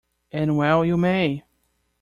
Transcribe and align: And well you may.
And 0.31 0.57
well 0.57 0.83
you 0.83 0.97
may. 0.97 1.43